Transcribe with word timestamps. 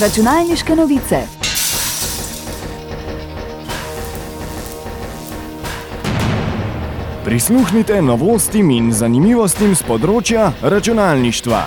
Računalniške 0.00 0.74
novice. 0.76 1.18
Prisluhnite 7.24 8.02
novostim 8.02 8.72
in 8.74 8.88
zanimivostim 8.90 9.76
z 9.78 9.86
področja 9.86 10.48
računalništva. 10.62 11.60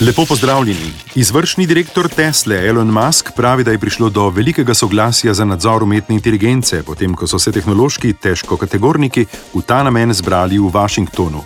Lepo 0.00 0.24
pozdravljeni. 0.30 0.94
Izvršni 1.20 1.68
direktor 1.68 2.08
Tesle 2.08 2.56
Elon 2.70 2.88
Musk 2.88 3.34
pravi, 3.36 3.68
da 3.68 3.76
je 3.76 3.82
prišlo 3.84 4.08
do 4.08 4.30
velikega 4.32 4.72
soglasja 4.74 5.34
za 5.34 5.44
nadzor 5.44 5.84
umetne 5.84 6.16
inteligence, 6.16 6.80
potem 6.88 7.12
ko 7.12 7.28
so 7.28 7.36
se 7.36 7.52
tehnološki 7.52 8.14
težkokategorniki 8.16 9.26
v 9.52 9.60
ta 9.60 9.82
namen 9.84 10.16
zbrali 10.16 10.56
v 10.56 10.72
Washingtonu. 10.72 11.44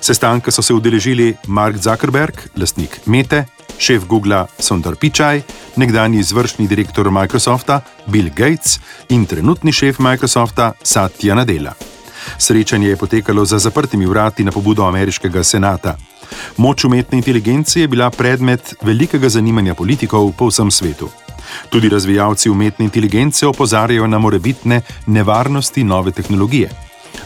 Sestanka 0.00 0.50
so 0.50 0.62
se 0.62 0.74
udeležili 0.74 1.32
Mark 1.46 1.80
Zuckerberg, 1.80 2.50
lastnik 2.56 3.00
Mete, 3.06 3.46
šef 3.82 4.06
Google 4.06 4.46
Sundar 4.58 4.96
Pichai, 4.96 5.42
nekdani 5.76 6.18
izvršni 6.18 6.68
direktor 6.68 7.10
Microsofta 7.10 7.80
Bill 8.06 8.30
Gates 8.30 8.78
in 9.08 9.26
trenutni 9.26 9.72
šef 9.72 9.98
Microsofta 9.98 10.72
Satya 10.82 11.34
Nadella. 11.34 11.72
Srečanje 12.38 12.88
je 12.88 12.96
potekalo 12.96 13.44
za 13.44 13.58
zaprtimi 13.58 14.06
vrati 14.06 14.44
na 14.44 14.52
pobudo 14.52 14.84
ameriškega 14.86 15.42
senata. 15.44 15.96
Moč 16.56 16.84
umetne 16.84 17.18
inteligence 17.18 17.80
je 17.80 17.88
bila 17.88 18.10
predmet 18.10 18.74
velikega 18.82 19.28
zanimanja 19.28 19.74
politikov 19.74 20.32
po 20.38 20.46
vsem 20.46 20.70
svetu. 20.70 21.10
Tudi 21.68 21.88
razvijalci 21.88 22.50
umetne 22.50 22.84
inteligence 22.84 23.46
opozarjajo 23.46 24.06
na 24.06 24.18
morebitne 24.18 24.80
nevarnosti 25.06 25.84
nove 25.84 26.12
tehnologije. 26.12 26.70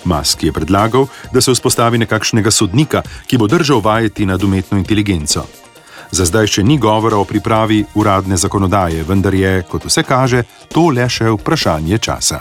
Musk 0.04 0.42
je 0.42 0.52
predlagal, 0.52 1.06
da 1.32 1.40
se 1.40 1.52
vzpostavi 1.52 1.98
nekakšnega 1.98 2.50
sodnika, 2.50 3.02
ki 3.26 3.38
bo 3.38 3.46
držal 3.46 3.80
vajeti 3.80 4.26
nad 4.26 4.42
umetno 4.42 4.78
inteligenco. 4.78 5.46
Za 6.10 6.24
zdaj 6.24 6.46
še 6.46 6.62
ni 6.62 6.78
govora 6.78 7.18
o 7.18 7.24
pripravi 7.24 7.84
uradne 7.94 8.36
zakonodaje, 8.36 9.02
vendar 9.08 9.34
je, 9.34 9.62
kot 9.68 9.84
vse 9.88 10.02
kaže, 10.06 10.44
to 10.72 10.88
le 10.94 11.08
še 11.08 11.32
vprašanje 11.34 11.98
časa. 11.98 12.40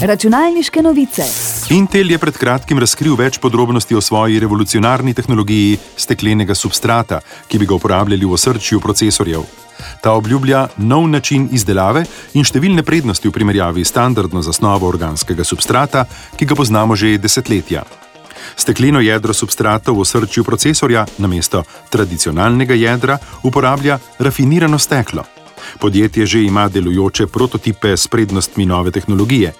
Računalniške 0.00 0.82
novice. 0.82 1.24
Intel 1.72 2.10
je 2.10 2.18
pred 2.20 2.36
kratkim 2.36 2.78
razkril 2.78 3.16
več 3.16 3.38
podrobnosti 3.40 3.96
o 3.96 4.00
svoji 4.00 4.40
revolucionarni 4.40 5.14
tehnologiji 5.16 5.78
steklenega 5.96 6.54
substrata, 6.54 7.20
ki 7.48 7.58
bi 7.58 7.68
ga 7.68 7.76
uporabljali 7.78 8.24
v 8.24 8.36
osrčju 8.36 8.80
procesorjev. 8.80 9.46
Ta 10.00 10.12
obljublja 10.12 10.66
nov 10.76 11.08
način 11.08 11.48
izdelave 11.52 12.04
in 12.34 12.44
številne 12.44 12.84
prednosti 12.84 13.28
v 13.28 13.32
primerjavi 13.32 13.84
s 13.84 13.92
standardno 13.92 14.42
zasnovo 14.44 14.88
organskega 14.88 15.44
substrata, 15.44 16.06
ki 16.36 16.44
ga 16.44 16.56
poznamo 16.56 16.96
že 16.96 17.16
desetletja. 17.18 17.84
Stekleno 18.56 19.00
jedro 19.00 19.34
substrata 19.34 19.92
v 19.92 20.00
osrčju 20.00 20.44
procesorja 20.44 21.06
namesto 21.18 21.62
tradicionalnega 21.90 22.74
jedra 22.74 23.18
uporablja 23.42 23.98
rafinirano 24.18 24.78
steklo. 24.78 25.24
Podjetje 25.80 26.26
že 26.26 26.42
ima 26.42 26.68
delujoče 26.68 27.26
prototipe 27.26 27.96
s 27.96 28.08
prednostmi 28.08 28.66
nove 28.66 28.90
tehnologije. 28.90 29.52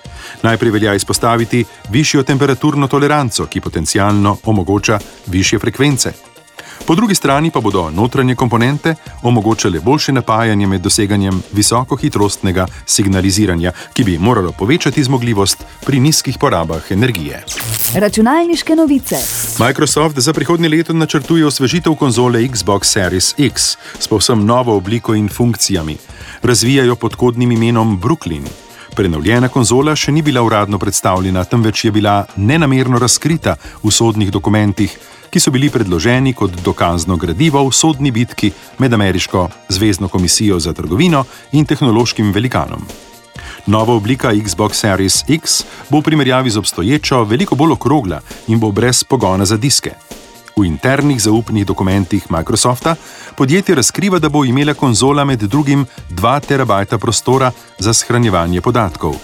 Najprej 0.42 0.70
velja 0.70 0.94
izpostaviti 0.94 1.64
višjo 1.90 2.22
temperaturno 2.22 2.88
toleranco, 2.88 3.46
ki 3.46 3.60
potencialno 3.60 4.36
omogoča 4.44 4.98
više 5.26 5.58
frekvence. 5.58 6.35
Po 6.84 6.94
drugi 6.94 7.14
strani 7.14 7.50
pa 7.50 7.60
bodo 7.60 7.90
notranje 7.90 8.34
komponente 8.34 8.94
omogočale 9.22 9.80
boljše 9.80 10.12
napajanje 10.12 10.66
med 10.66 10.80
doseganjem 10.80 11.42
visokohitrostnega 11.52 12.66
signaliziranja, 12.86 13.72
ki 13.92 14.04
bi 14.04 14.18
moralo 14.18 14.52
povečati 14.52 15.04
zmogljivost 15.04 15.64
pri 15.86 16.00
nizkih 16.00 16.38
porabah 16.40 16.82
energije. 16.90 17.44
Računalniške 17.94 18.76
novice. 18.76 19.16
Microsoft 19.58 20.18
za 20.18 20.32
prihodnje 20.32 20.68
leto 20.68 20.92
načrtuje 20.92 21.46
osvežitev 21.46 21.94
konzole 21.94 22.48
Xbox 22.48 22.84
Series 22.84 23.34
X 23.38 23.76
s 23.98 24.08
povsem 24.08 24.44
novo 24.44 24.76
obliko 24.76 25.14
in 25.14 25.28
funkcijami. 25.28 25.96
Razvijajo 26.42 26.96
pod 26.96 27.14
kodnim 27.14 27.52
imenom 27.52 28.00
Brooklyn. 28.00 28.65
Prenovljena 28.96 29.50
konzola 29.52 29.92
še 29.92 30.08
ni 30.08 30.22
bila 30.24 30.40
uradno 30.40 30.78
predstavljena, 30.80 31.42
temveč 31.44 31.82
je 31.84 31.90
bila 31.92 32.22
nenamerno 32.40 32.96
razkrita 32.98 33.52
v 33.82 33.92
sodnih 33.92 34.30
dokumentih, 34.32 34.94
ki 35.28 35.42
so 35.42 35.52
bili 35.52 35.68
predloženi 35.68 36.32
kot 36.32 36.54
dokazno 36.64 37.18
gradivo 37.20 37.60
v 37.66 37.74
sodni 37.76 38.08
bitki 38.10 38.50
med 38.80 38.96
Ameriško 38.96 39.50
zvezdno 39.68 40.08
komisijo 40.08 40.56
za 40.56 40.72
trgovino 40.72 41.26
in 41.52 41.68
tehnološkim 41.68 42.32
velikanom. 42.32 42.88
Nova 43.66 43.92
oblika 43.92 44.32
Xbox 44.32 44.80
Series 44.80 45.24
X 45.28 45.60
bo 45.90 46.00
v 46.00 46.08
primerjavi 46.08 46.50
z 46.50 46.64
obstoječo 46.64 47.24
veliko 47.24 47.54
bolj 47.54 47.76
okrogla 47.76 48.22
in 48.48 48.60
bo 48.60 48.72
brez 48.72 49.04
pogona 49.04 49.44
za 49.44 49.60
diske. 49.60 49.92
V 50.56 50.64
internih 50.64 51.20
zaupnih 51.20 51.66
dokumentih 51.66 52.30
Microsofta 52.30 52.94
podjetje 53.36 53.74
razkriva, 53.74 54.18
da 54.18 54.28
bo 54.28 54.44
imela 54.44 54.74
konzola 54.74 55.24
med 55.24 55.42
drugim 55.42 55.86
2 56.10 56.40
terabajta 56.40 56.98
prostora 56.98 57.50
za 57.78 57.92
shranjevanje 57.92 58.60
podatkov. 58.60 59.14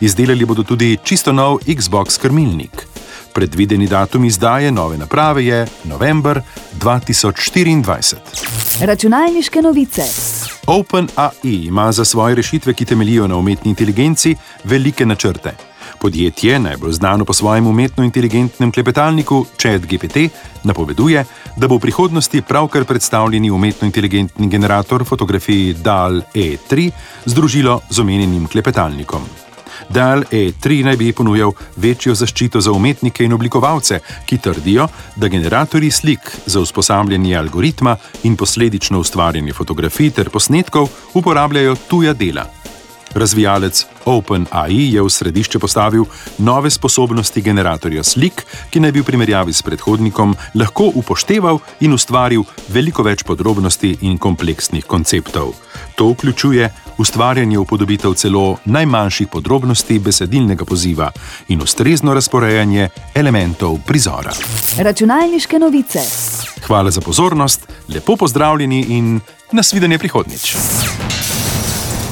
Izdelali 0.00 0.44
bodo 0.44 0.62
tudi 0.62 0.98
čisto 1.02 1.32
nov 1.32 1.58
Xbox 1.66 2.20
krmilnik. 2.20 2.86
Predvideni 3.34 3.86
datum 3.86 4.24
izdaje 4.24 4.70
nove 4.72 4.98
naprave 4.98 5.46
je 5.46 5.66
november 5.84 6.42
2024. 6.80 8.14
Računalniške 8.80 9.62
novice. 9.62 10.02
OpenAI 10.66 11.66
ima 11.66 11.92
za 11.92 12.04
svoje 12.04 12.34
rešitve, 12.34 12.74
ki 12.74 12.84
temeljijo 12.84 13.26
na 13.26 13.36
umetni 13.36 13.70
inteligenci, 13.70 14.36
velike 14.64 15.06
načrte. 15.06 15.54
Podjetje, 16.00 16.58
najbolj 16.58 16.92
znano 16.92 17.24
po 17.24 17.32
svojem 17.32 17.66
umetno 17.66 18.04
inteligentnem 18.04 18.72
klepetalniku 18.72 19.46
ChatGPT, 19.58 20.16
napoveduje, 20.64 21.24
da 21.56 21.68
bo 21.68 21.76
v 21.76 21.80
prihodnosti 21.80 22.42
pravkar 22.42 22.84
predstavljeni 22.84 23.50
umetno 23.50 23.86
inteligentni 23.86 24.48
generator 24.48 25.04
fotografij 25.04 25.74
DAL 25.82 26.20
E3 26.34 26.90
združilo 27.24 27.80
z 27.90 27.98
omenjenim 28.00 28.46
klepetalnikom. 28.46 29.22
DAL 29.88 30.22
E3 30.30 30.84
naj 30.84 30.96
bi 30.96 31.12
ponujal 31.12 31.52
večjo 31.76 32.14
zaščito 32.14 32.60
za 32.60 32.72
umetnike 32.72 33.24
in 33.24 33.32
oblikovalce, 33.32 34.00
ki 34.26 34.38
trdijo, 34.38 34.88
da 35.16 35.28
generatorji 35.28 35.90
slik 35.90 36.30
za 36.46 36.60
usposabljanje 36.60 37.36
algoritma 37.36 37.96
in 38.22 38.36
posledično 38.36 39.00
ustvarjanje 39.00 39.52
fotografij 39.52 40.10
ter 40.10 40.30
posnetkov 40.30 40.88
uporabljajo 41.14 41.76
tuja 41.88 42.12
dela. 42.12 42.57
Razvijalec 43.14 43.86
OpenAI 44.04 44.94
je 44.94 45.02
v 45.02 45.10
središče 45.10 45.58
postavil 45.58 46.04
nove 46.38 46.70
sposobnosti 46.70 47.40
generatorja 47.40 48.04
slik, 48.04 48.44
ki 48.70 48.80
naj 48.80 48.92
bi 48.92 49.00
v 49.00 49.08
primerjavi 49.08 49.52
s 49.52 49.62
predhodnikom 49.62 50.34
lahko 50.54 50.90
upošteval 50.94 51.58
in 51.80 51.92
ustvaril 51.92 52.44
veliko 52.68 53.02
več 53.02 53.24
podrobnosti 53.24 53.96
in 54.00 54.18
kompleksnih 54.18 54.84
konceptov. 54.84 55.54
To 55.96 56.12
vključuje 56.12 56.70
ustvarjanje 56.98 57.58
upodobitev 57.58 58.14
celo 58.14 58.56
najmanjših 58.64 59.28
podrobnosti 59.28 59.98
besedilnega 59.98 60.64
poziva 60.64 61.10
in 61.48 61.62
ustrezno 61.62 62.14
razporejanje 62.14 62.88
elementov 63.14 63.78
prizora. 63.86 64.32
Računalniške 64.78 65.58
novice. 65.58 66.00
Hvala 66.66 66.90
za 66.90 67.00
pozornost, 67.00 67.68
lepo 67.88 68.16
pozdravljeni 68.16 68.80
in 68.88 69.20
nasvidenje 69.52 69.98
prihodnič. 69.98 70.56